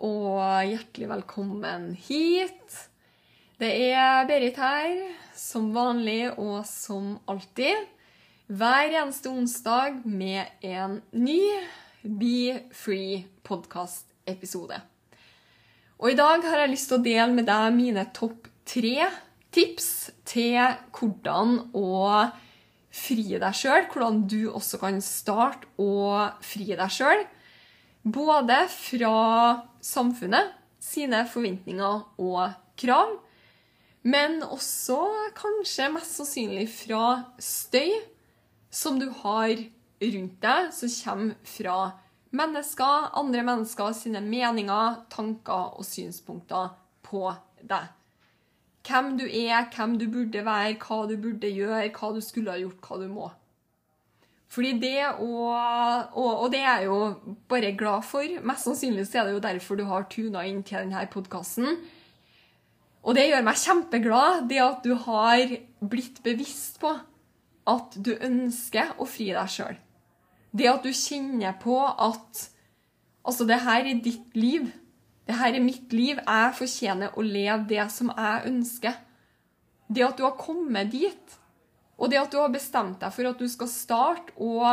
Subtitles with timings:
[0.00, 2.86] og hjertelig velkommen hit.
[3.60, 5.02] Det er Berit her,
[5.36, 7.76] som vanlig og som alltid.
[8.48, 11.40] Hver eneste onsdag med en ny
[12.00, 14.80] Be Free-podkast-episode.
[16.00, 19.04] Og i dag har jeg lyst til å dele med deg mine topp tre
[19.52, 20.56] tips til
[20.96, 22.24] hvordan å
[22.88, 23.84] fri deg sjøl.
[23.92, 27.20] Hvordan du også kan starte å fri deg sjøl.
[28.02, 29.16] Både fra
[29.84, 33.18] samfunnet sine forventninger og krav,
[34.02, 34.96] men også
[35.36, 37.02] kanskje mest sannsynlig fra
[37.36, 37.92] støy
[38.72, 39.52] som du har
[40.00, 41.76] rundt deg, som kommer fra
[42.32, 46.72] mennesker, andre mennesker sine meninger, tanker og synspunkter
[47.04, 47.26] på
[47.60, 47.90] deg.
[48.88, 52.62] Hvem du er, hvem du burde være, hva du burde gjøre, hva du skulle ha
[52.62, 53.28] gjort, hva du må.
[54.50, 55.54] Fordi det og,
[56.18, 56.98] og, og det er jeg jo
[57.50, 58.26] bare glad for.
[58.42, 61.78] Mest sannsynlig er det jo derfor du har tuna inn til denne podkasten.
[63.00, 66.92] Og det gjør meg kjempeglad, det at du har blitt bevisst på
[67.70, 69.78] at du ønsker å fri deg sjøl.
[70.50, 72.44] Det at du kjenner på at
[73.22, 74.66] altså, det her er ditt liv.
[75.28, 76.18] Det her er mitt liv.
[76.18, 78.98] Jeg fortjener å leve det som jeg ønsker.
[79.86, 81.38] Det at du har kommet dit,
[82.00, 84.64] og det at du har bestemt deg for at du skal starte å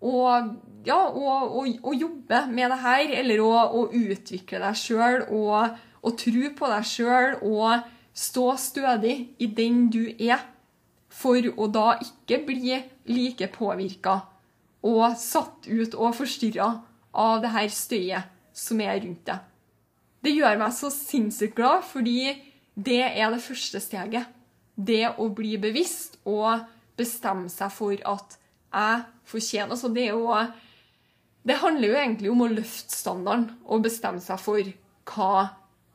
[0.00, 0.52] og,
[0.86, 6.16] ja, og, og, og jobbe med det her, eller å, utvikle deg sjøl og, og
[6.16, 7.84] tro på deg sjøl og
[8.16, 10.40] stå stødig i den du er,
[11.10, 12.78] for å da ikke bli
[13.10, 14.22] like påvirka
[14.86, 16.70] og satt ut og forstyrra
[17.20, 19.42] av det her støyet som er rundt deg.
[20.24, 22.30] Det gjør meg så sinnssykt glad, fordi
[22.72, 24.28] det er det første steget.
[24.86, 26.64] Det å bli bevisst og
[26.98, 28.36] bestemme seg for at
[28.70, 30.28] jeg fortjener altså det, jo,
[31.42, 34.70] det handler jo egentlig om å løfte standarden og bestemme seg for
[35.10, 35.32] hva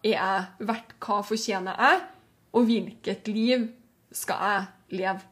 [0.05, 2.01] er jeg verdt, hva fortjener jeg,
[2.55, 3.63] og hvilket liv
[4.15, 5.23] skal jeg leve.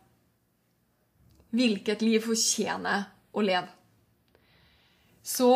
[1.53, 3.69] Hvilket liv fortjener jeg å leve?
[5.23, 5.51] Så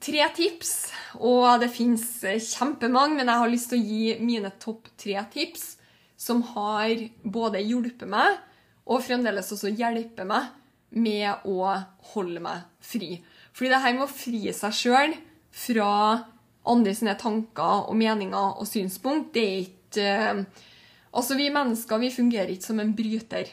[0.00, 0.72] tre tips,
[1.18, 5.74] og det fins kjempemange, men jeg har lyst til å gi mine topp tre tips
[6.18, 8.40] som har både hjulpet meg
[8.88, 10.48] og fremdeles også hjelper meg
[10.96, 11.68] med å
[12.14, 13.18] holde meg fri.
[13.52, 15.14] Fordi det her med å fri seg sjøl
[15.52, 15.90] fra
[16.68, 20.66] andre sine tanker og meninger og synspunkt, det er ikke eh,
[21.18, 23.48] Altså, vi mennesker vi fungerer ikke som en bryter.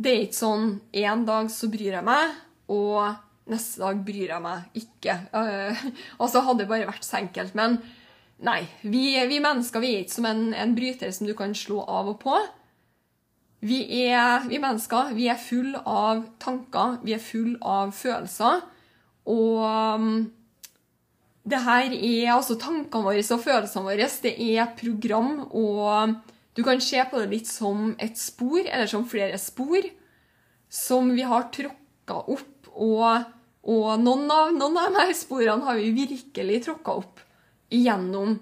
[0.00, 0.70] Det er ikke sånn
[1.04, 2.32] en dag så bryr jeg meg,
[2.72, 5.18] og neste dag bryr jeg meg ikke.
[5.36, 5.84] Uh,
[6.22, 7.52] altså, hadde det bare vært så enkelt.
[7.60, 7.76] Men
[8.44, 11.82] nei, vi, vi mennesker vi er ikke som en, en bryter som du kan slå
[11.88, 12.36] av og på.
[13.66, 18.60] Vi, er, vi mennesker vi er full av tanker, vi er full av følelser.
[19.32, 20.10] Og um,
[21.46, 24.10] det her er altså tankene våre og følelsene våre.
[24.22, 26.18] Det er program, og
[26.58, 29.88] du kan se på det litt som et spor, eller som flere spor,
[30.68, 32.70] som vi har tråkka opp.
[32.76, 33.30] Og,
[33.72, 37.22] og noen, av, noen av de sporene har vi virkelig tråkka opp
[37.72, 38.38] gjennom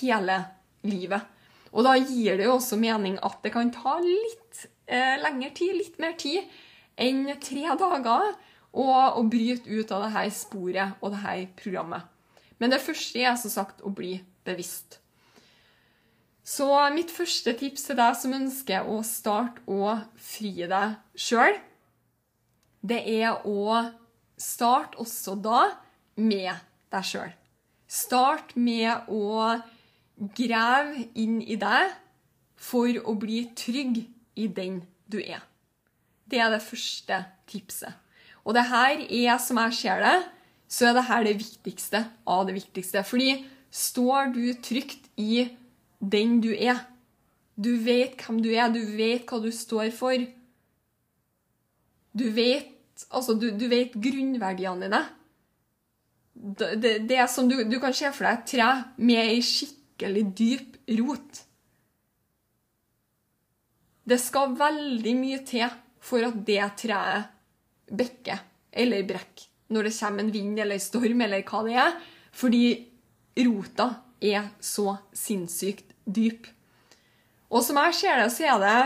[0.00, 0.42] hele
[0.86, 1.24] livet.
[1.72, 5.74] Og da gir det jo også mening at det kan ta litt eh, lengre tid,
[5.76, 6.46] litt mer tid,
[6.98, 8.32] enn tre dager
[8.72, 12.08] å, bryte ut av det her sporet og det her programmet.
[12.58, 14.16] Men det første er som sagt å bli
[14.46, 14.98] bevisst.
[16.48, 21.58] Så mitt første tips til deg som ønsker å starte å fri deg sjøl,
[22.80, 23.82] det er å
[24.40, 25.66] starte også da
[26.16, 26.54] med
[26.88, 27.37] deg sjøl.
[27.88, 29.56] Start med å
[30.36, 31.94] grave inn i deg
[32.58, 34.02] for å bli trygg
[34.36, 35.40] i den du er.
[36.28, 37.94] Det er det første tipset.
[38.44, 40.16] Og det her er, som jeg ser det,
[40.68, 43.02] så er det her det viktigste av det viktigste.
[43.08, 43.38] Fordi
[43.72, 45.46] står du trygt i
[45.98, 46.84] den du er,
[47.56, 50.28] du vet hvem du er, du vet hva du står for,
[52.18, 52.68] du vet,
[53.10, 55.02] altså, du, du vet grunnverdiene dine
[56.38, 58.68] det, det, er som du, du kan se for deg et tre
[59.02, 61.40] med ei skikkelig dyp rot.
[64.08, 65.66] Det skal veldig mye til
[66.00, 67.34] for at det treet
[67.88, 68.44] bekker
[68.78, 71.96] eller brekker når det kommer en vind eller storm eller hva det er,
[72.32, 72.62] fordi
[73.44, 73.88] rota
[74.24, 76.46] er så sinnssykt dyp.
[77.52, 78.78] Og som jeg ser det, så er det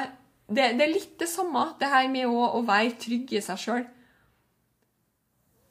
[0.52, 3.60] det, det er litt det samme, det her med å, å være trygg i seg
[3.62, 3.84] sjøl.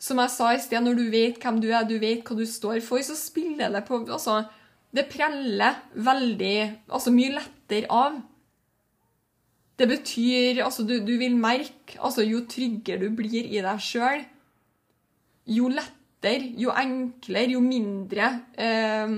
[0.01, 2.45] Som jeg sa i sted, når du vet hvem du er, du vet hva du
[2.49, 4.41] står for, så spiller det på Altså,
[4.91, 6.57] det preller veldig
[6.89, 8.17] Altså mye lettere av.
[9.77, 14.25] Det betyr Altså, du, du vil merke Altså, jo tryggere du blir i deg sjøl,
[15.51, 19.17] jo lettere, jo enklere, jo mindre eh,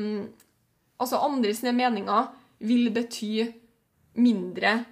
[1.00, 2.28] Altså, andre sine meninger
[2.64, 3.48] vil bety
[4.20, 4.84] mindre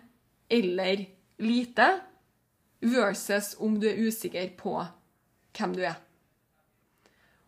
[0.51, 1.05] eller
[1.39, 1.85] lite,
[2.81, 4.73] versus om du er usikker på
[5.57, 5.97] hvem du er.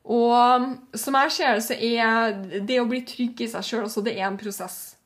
[0.04, 4.04] Og som jeg ser det, så er det å bli trygg i seg sjøl også,
[4.04, 4.98] det er en prosess.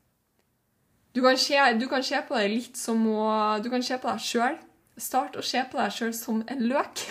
[1.14, 4.10] Du kan, se, du kan se på det litt som å Du kan se på
[4.10, 4.58] deg sjøl.
[5.02, 7.02] Start å se på deg sjøl som en løk.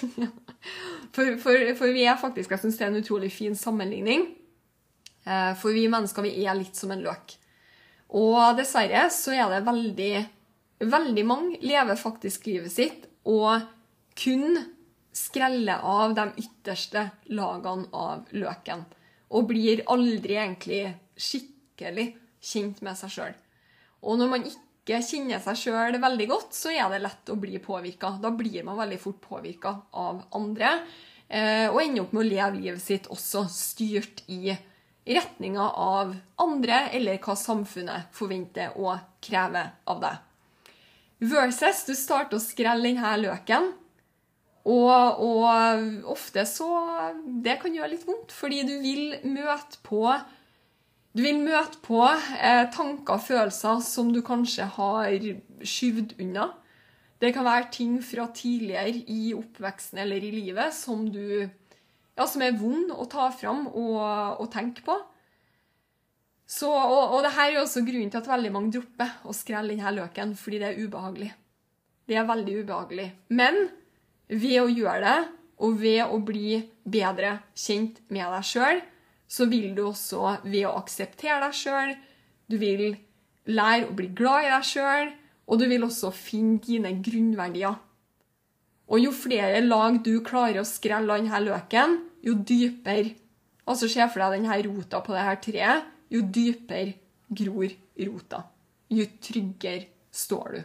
[1.15, 4.29] for, for, for, vi er faktisk Jeg syns det er en utrolig fin sammenligning.
[5.27, 7.35] Eh, for vi mennesker vi er litt som en løk.
[8.15, 10.15] Og dessverre så er det veldig
[10.77, 13.63] Veldig mange lever faktisk livet sitt og
[14.21, 14.59] kun
[15.17, 18.85] skreller av de ytterste lagene av løken.
[19.33, 20.85] Og blir aldri egentlig
[21.17, 22.11] skikkelig
[22.45, 23.35] kjent med seg sjøl.
[24.07, 27.59] Og når man ikke kjenner seg sjøl veldig godt, så er det lett å bli
[27.63, 28.15] påvirka.
[28.23, 30.77] Da blir man veldig fort påvirka av andre.
[31.27, 34.55] Eh, og ender opp med å leve livet sitt også styrt i
[35.07, 40.23] retninga av andre, eller hva samfunnet forventer og krever av deg.
[41.27, 43.73] Versus du starter å skrelle denne løken.
[44.67, 46.69] Og, og, ofte så
[47.45, 50.03] Det kan gjøre litt vondt, fordi du vil møte på
[51.15, 55.13] Du vil møte på eh, tanker og følelser som du kanskje har
[55.65, 56.51] skyvd unna.
[57.17, 62.45] Det kan være ting fra tidligere i oppveksten eller i livet som, du, ja, som
[62.45, 64.03] er vond å ta fram og,
[64.43, 64.99] og tenke på.
[66.47, 69.97] Så, og, og her er også grunnen til at veldig mange dropper å skrelle denne
[69.97, 71.33] løken, fordi det er ubehagelig.
[72.07, 73.09] Det er veldig ubehagelig.
[73.35, 73.65] Men
[74.29, 75.19] ved å gjøre det,
[75.57, 78.83] og ved å bli bedre kjent med deg sjøl,
[79.27, 81.95] så vil du også, ved å akseptere deg sjøl,
[82.47, 82.85] du vil
[83.49, 85.13] lære å bli glad i deg sjøl,
[85.47, 87.77] og du vil også finne dine grunnverdier.
[88.87, 93.15] Og jo flere lag du klarer å skrelle av denne løken, jo dypere
[93.67, 96.95] Altså Se for deg denne rota på dette treet jo dypere
[97.35, 97.73] gror
[98.07, 98.45] rota.
[98.95, 100.61] Jo tryggere står du.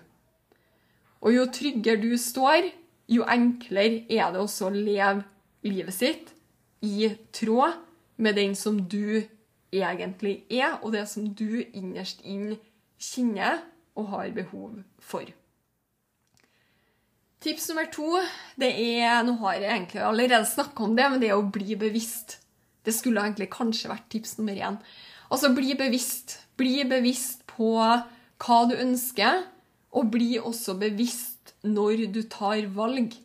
[1.25, 2.69] Og jo tryggere du står,
[3.11, 5.25] jo enklere er det også å leve
[5.67, 6.31] livet sitt
[6.81, 7.77] i tråd
[8.21, 9.21] med den som du
[9.71, 12.55] egentlig er, og det som du innerst inn
[13.01, 13.61] kjenner
[13.97, 15.27] og har behov for.
[17.41, 18.19] Tips nummer to
[18.61, 21.77] det er Nå har jeg egentlig allerede snakka om det, men det er å bli
[21.79, 22.37] bevisst.
[22.85, 24.77] Det skulle egentlig kanskje vært tips nummer én.
[25.31, 26.37] Altså, bli bevisst.
[26.57, 29.45] Bli bevisst på hva du ønsker,
[29.91, 31.30] og bli også bevisst
[31.67, 33.15] når du tar valg.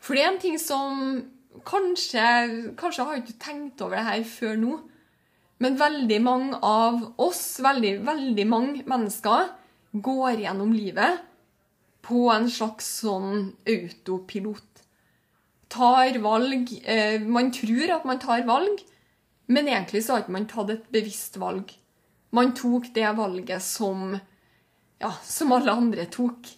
[0.00, 1.24] For det er en ting som
[1.66, 2.22] Kanskje,
[2.76, 4.74] kanskje har ikke tenkt over det her før nå,
[5.64, 9.54] men veldig mange av oss, veldig, veldig mange mennesker,
[10.04, 11.22] går gjennom livet
[12.04, 14.84] på en slags sånn autopilot.
[15.72, 18.84] Tar valg eh, Man tror at man tar valg,
[19.48, 21.72] men egentlig så har ikke man tatt et bevisst valg.
[22.36, 24.12] Man tok det valget som
[25.00, 26.48] ja, som alle andre tok.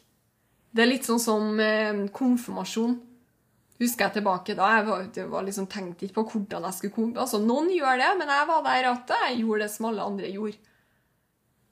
[0.79, 2.93] Det er litt sånn som eh, konfirmasjon.
[3.83, 4.69] Husker jeg tilbake da.
[4.77, 7.19] Jeg var, var liksom, tenkte ikke på hvordan jeg skulle komme.
[7.19, 10.31] Altså, Noen gjør det, men jeg var der at jeg gjorde det som alle andre
[10.31, 10.71] gjorde.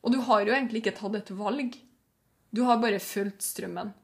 [0.03, 1.79] Og du har jo egentlig ikke tatt et valg.
[2.51, 3.95] Du har bare fulgt strømmen.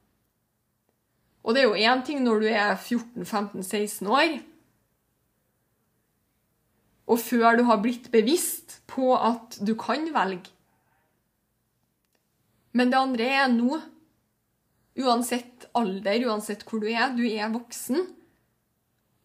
[1.43, 4.39] Og det er jo én ting når du er 14-15-16 år,
[7.11, 10.55] og før du har blitt bevisst på at du kan velge.
[12.79, 13.83] Men det andre er nå.
[15.01, 17.15] Uansett alder, uansett hvor du er.
[17.17, 18.03] Du er voksen.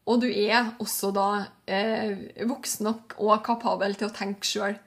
[0.08, 1.30] Og du er også da
[1.68, 4.78] eh, voksen nok og kapabel til å tenke sjøl.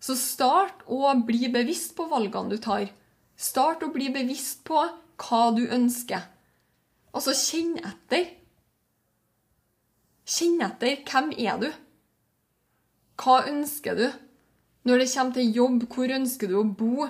[0.00, 2.88] Så start å bli bevisst på valgene du tar.
[3.40, 4.82] Start å bli bevisst på
[5.20, 6.26] hva du ønsker.
[7.16, 8.28] Altså, kjenn etter.
[10.28, 11.00] Kjenn etter.
[11.08, 11.70] Hvem er du?
[13.20, 14.06] Hva ønsker du?
[14.88, 17.08] Når det kommer til jobb, hvor ønsker du å bo?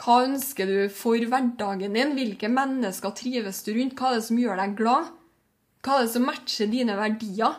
[0.00, 2.14] Hva ønsker du for hverdagen din?
[2.16, 3.96] Hvilke mennesker trives du rundt?
[3.98, 5.10] Hva er det som gjør deg glad?
[5.84, 7.58] Hva er det som matcher dine verdier?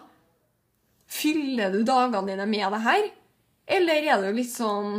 [1.11, 3.09] Fyller du dagene dine med det her?
[3.77, 4.93] Eller er det jo litt sånn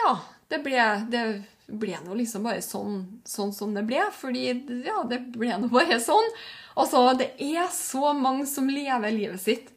[0.00, 0.16] Ja,
[0.50, 1.24] det ble Det
[1.64, 4.02] ble nå liksom bare sånn, sånn som det ble.
[4.12, 4.48] Fordi
[4.84, 6.26] ja, det ble nå bare sånn.
[6.74, 9.70] Altså, det er så mange som lever livet sitt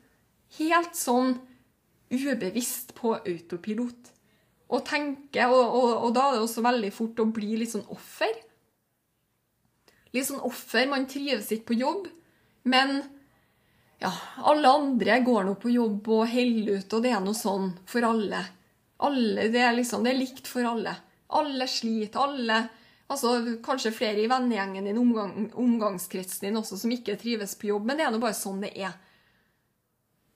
[0.58, 1.38] helt sånn
[2.12, 4.12] ubevisst på autopilot.
[4.68, 7.88] Og tenker, og, og, og da er det også veldig fort å bli litt sånn
[7.94, 8.34] offer.
[10.12, 10.90] Litt sånn offer.
[10.92, 12.10] Man trives ikke på jobb,
[12.68, 13.00] men
[14.04, 14.12] ja,
[14.46, 18.06] alle andre går nå på jobb og holder ut, og det er noe sånn for
[18.06, 18.44] alle.
[18.98, 20.94] alle det, er liksom, det er likt for alle.
[21.40, 22.20] Alle sliter.
[22.20, 22.60] alle
[23.08, 27.88] altså Kanskje flere i vennegjengen din, omgang, omgangskretsen din også, som ikke trives på jobb,
[27.88, 28.94] men det er nå bare sånn det er.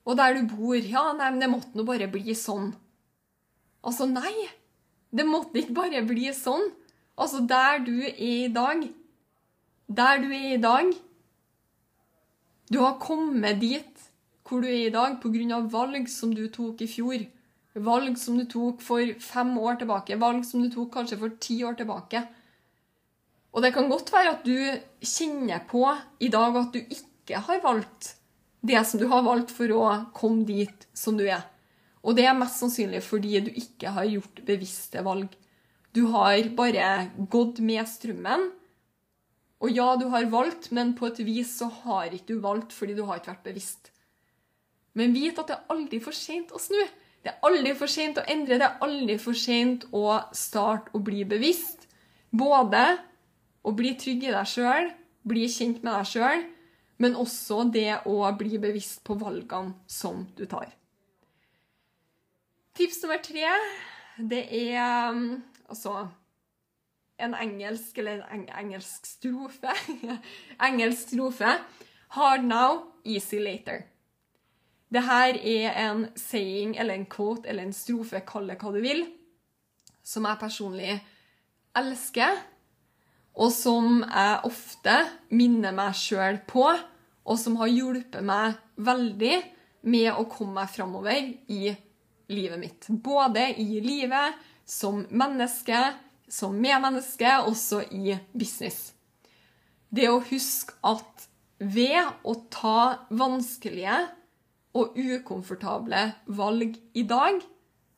[0.02, 2.72] Og der du bor Ja, nei, men det måtte nå bare bli sånn.
[3.82, 4.48] Altså, nei.
[5.12, 6.70] Det måtte ikke bare bli sånn.
[7.18, 8.86] Altså, der du er i dag
[9.92, 10.88] Der du er i dag
[12.72, 14.08] Du har kommet dit
[14.48, 15.58] hvor du er i dag pga.
[15.70, 17.22] valg som du tok i fjor.
[17.74, 20.18] Valg som du tok for fem år tilbake.
[20.20, 22.20] Valg som du tok kanskje for ti år tilbake.
[23.52, 24.58] Og det kan godt være at du
[25.00, 25.86] kjenner på
[26.20, 28.16] i dag at du ikke har valgt
[28.60, 31.51] det som du har valgt for å komme dit som du er.
[32.02, 35.30] Og det er mest sannsynlig fordi du ikke har gjort bevisste valg.
[35.94, 36.88] Du har bare
[37.30, 38.48] gått med strømmen.
[39.62, 42.96] Og ja, du har valgt, men på et vis så har ikke du valgt fordi
[42.98, 43.92] du har ikke vært bevisst.
[44.98, 46.80] Men vit at det er aldri for seint å snu.
[47.22, 48.58] Det er aldri for seint å endre.
[48.58, 51.86] Det er aldri for seint å starte å bli bevisst.
[52.34, 52.82] Både
[53.62, 54.90] å bli trygg i deg sjøl,
[55.22, 56.44] bli kjent med deg sjøl,
[57.02, 60.72] men også det å bli bevisst på valgene som du tar.
[62.72, 63.48] Tips nummer tre,
[64.16, 66.06] det er um, altså
[67.20, 69.74] en engelsk eller en engelsk strofe.
[70.68, 71.52] engelsk strofe.
[72.16, 73.82] Hard now, easy later.
[74.92, 78.80] Det her er en saying eller en quote eller en strofe, kall det hva du
[78.84, 79.04] vil,
[80.04, 80.96] som jeg personlig
[81.76, 82.40] elsker,
[83.34, 84.96] og som jeg ofte
[85.30, 86.66] minner meg sjøl på
[87.22, 89.38] og som har hjulpet meg veldig
[89.92, 91.88] med å komme meg framover i livet
[92.60, 92.88] mitt.
[92.88, 94.34] Både i livet,
[94.64, 95.92] som menneske,
[96.28, 98.92] som medmenneske, også i business.
[99.92, 101.26] Det å huske at
[101.62, 103.98] ved å ta vanskelige
[104.78, 107.42] og ukomfortable valg i dag,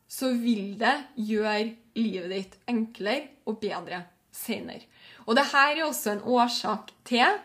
[0.08, 4.02] så vil det gjøre livet ditt enklere og bedre
[4.34, 4.84] senere.
[5.26, 7.38] Og dette er også en årsak til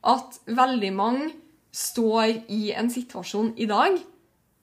[0.00, 1.30] at veldig mange
[1.76, 4.00] står i en situasjon i dag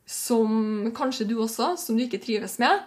[0.07, 2.85] som kanskje du også, som du ikke trives med.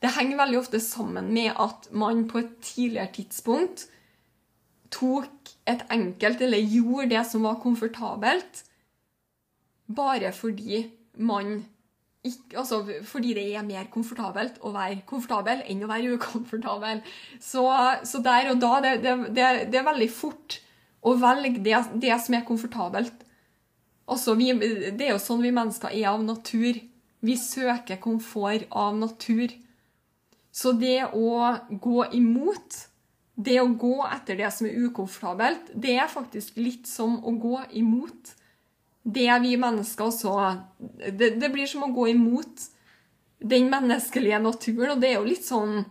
[0.00, 3.86] Det henger veldig ofte sammen med at man på et tidligere tidspunkt
[4.94, 8.64] tok et enkelt, eller gjorde det som var komfortabelt,
[9.94, 10.84] bare fordi
[11.20, 11.64] man
[12.24, 17.02] ikke, altså fordi det er mer komfortabelt å være komfortabel enn å være ukomfortabel.
[17.40, 17.64] Så,
[18.08, 20.58] så der og da det, det, det, er veldig fort
[21.04, 23.23] å velge det, det som er komfortabelt.
[24.10, 26.80] Altså, vi, det er jo sånn vi mennesker er av natur.
[27.24, 29.54] Vi søker komfort av natur.
[30.54, 32.76] Så det å gå imot,
[33.34, 37.58] det å gå etter det som er ukomfortabelt, det er faktisk litt som å gå
[37.80, 38.34] imot
[39.04, 40.34] det vi mennesker også
[41.12, 42.62] det, det blir som å gå imot
[43.44, 45.84] den menneskelige naturen, og det er jo litt sånn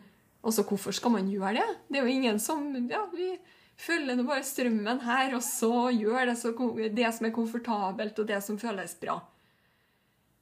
[0.44, 1.66] Altså, hvorfor skal man gjøre det?
[1.88, 3.30] Det er jo ingen som Ja, vi
[3.80, 6.54] følger nå bare strømmen her, og så gjør det, så,
[6.94, 9.18] det som er komfortabelt, og det som føles bra.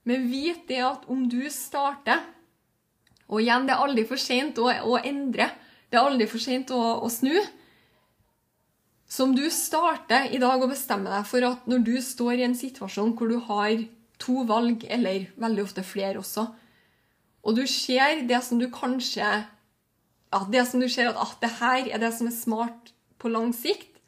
[0.07, 2.23] Men vit det at om du starter
[3.31, 5.45] Og igjen, det er aldri for sent å, å, endre.
[5.87, 7.37] Det er aldri for sent å, å snu.
[9.07, 12.43] Så om du starter i dag og bestemmer deg for at når du står i
[12.49, 13.85] en situasjon hvor du har
[14.19, 16.43] to valg, eller veldig ofte flere også,
[17.41, 21.55] og du ser det som du kanskje ja, det som du ser at ah, det
[21.59, 24.01] her er det som er smart på lang sikt.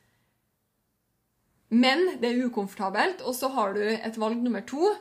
[1.74, 3.24] Men det er ukomfortabelt.
[3.25, 4.93] Og så har du et valg nummer to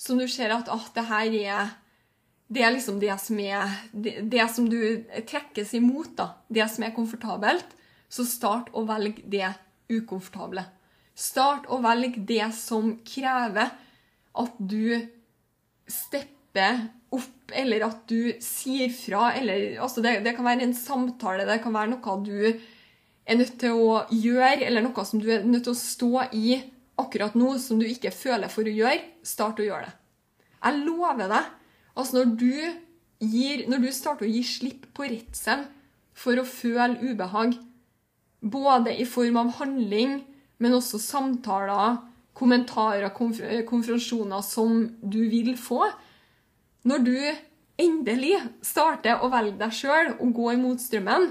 [0.00, 1.72] som du ser at ah, det her er
[2.54, 4.78] det er liksom det som er det, det, som du
[5.26, 6.28] trekkes imot, da.
[6.48, 7.72] Det som er komfortabelt.
[8.12, 9.48] Så start å velge det
[9.90, 10.66] ukomfortable.
[11.16, 13.72] Start å velge det som krever
[14.34, 15.08] at du
[15.88, 16.84] stepper
[17.14, 19.32] opp, eller at du sier fra.
[19.38, 22.38] Eller, altså det, det kan være en samtale, det kan være noe du
[23.24, 26.58] er nødt til å gjøre, eller noe som du er nødt til å stå i
[27.00, 29.94] akkurat nå, som du ikke føler for å gjøre, start å gjøre det.
[30.64, 31.48] Jeg lover deg.
[31.94, 32.52] Altså, når du,
[33.24, 35.66] gir, når du starter å gi slipp på redselen
[36.14, 37.56] for å føle ubehag,
[38.44, 40.18] både i form av handling,
[40.60, 41.98] men også samtaler,
[42.36, 45.84] kommentarer, konf konfrontasjoner som du vil få
[46.84, 47.18] Når du
[47.80, 51.30] endelig starter å velge deg sjøl og gå imot strømmen,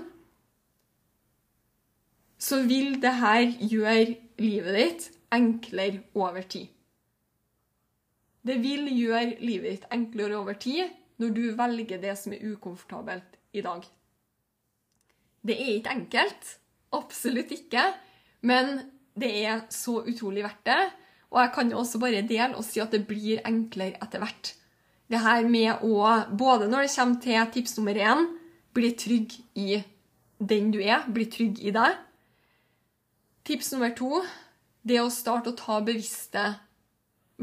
[2.43, 6.67] så vil det her gjøre livet ditt enklere over tid.
[8.43, 13.37] Det vil gjøre livet ditt enklere over tid når du velger det som er ukomfortabelt
[13.55, 13.85] i dag.
[15.43, 16.51] Det er ikke enkelt.
[16.93, 17.85] Absolutt ikke.
[18.43, 18.75] Men
[19.15, 20.81] det er så utrolig verdt det.
[21.31, 24.53] Og jeg kan jo også bare dele og si at det blir enklere etter hvert.
[25.09, 25.95] Det her med å,
[26.37, 28.27] både når det kommer til tips nummer én,
[28.73, 29.83] bli trygg i
[30.39, 31.99] den du er, bli trygg i deg.
[33.43, 34.21] Tips nummer to,
[34.87, 36.45] det å starte å ta bevisste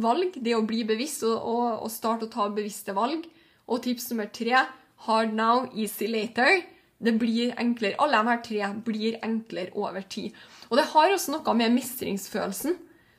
[0.00, 0.36] valg.
[0.40, 3.26] Det å bli bevisst og, og, og starte å ta bevisste valg.
[3.68, 4.62] Og tips nummer tre,
[5.04, 6.62] hard now, easy later.
[7.00, 7.98] Det blir enklere.
[8.00, 10.32] Alle de her tre blir enklere over tid.
[10.70, 12.78] Og det har også noe med mestringsfølelsen.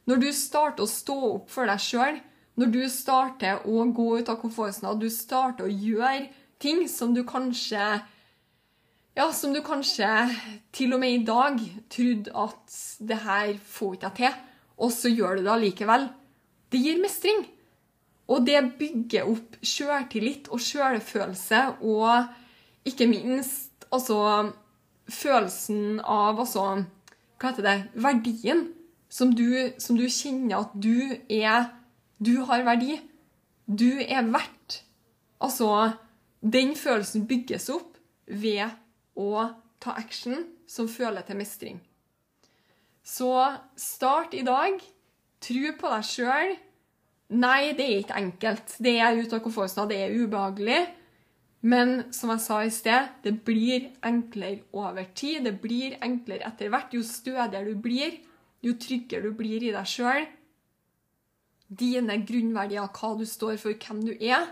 [0.10, 2.18] Når du starter å stå opp for deg sjøl,
[2.58, 7.22] når du starter å gå ut av komfortsonen, du starter å gjøre ting som du
[7.30, 8.02] kanskje
[9.18, 10.08] ja, som du kanskje
[10.74, 11.60] til og med i dag
[11.92, 14.38] trodde at det her får ikke jeg til,
[14.82, 16.08] og så gjør du det allikevel.
[16.72, 17.44] Det gir mestring.
[18.32, 24.52] Og det bygger opp sjøltillit og sjølfølelse og ikke minst altså
[25.12, 26.86] følelsen av altså
[27.42, 27.78] Hva heter det?
[27.98, 28.70] Verdien
[29.12, 31.68] som du, som du kjenner at du er
[32.22, 33.00] Du har verdi.
[33.66, 34.84] Du er verdt.
[35.42, 35.98] Altså
[36.42, 38.70] Den følelsen bygges opp ved
[39.18, 39.48] å
[39.82, 41.80] ta action som føler til mestring.
[43.04, 43.32] Så
[43.76, 44.78] start i dag.
[45.42, 46.56] Tro på deg sjøl.
[47.32, 48.76] Nei, det er ikke enkelt.
[48.84, 50.82] Det er ute av komfortsonen, det er ubehagelig.
[51.62, 55.46] Men som jeg sa i sted, det blir enklere over tid.
[55.46, 56.94] Det blir enklere etter hvert.
[56.94, 58.18] Jo stødigere du blir,
[58.66, 60.26] jo tryggere du blir i deg sjøl.
[61.72, 64.50] Dine grunnverdier, hva du står for, hvem du er.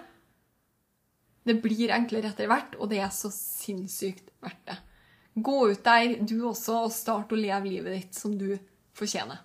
[1.50, 4.77] Det blir enklere etter hvert, og det er så sinnssykt verdt det.
[5.39, 8.51] Gå ut der, du også, og start å leve livet ditt som du
[8.98, 9.42] fortjener.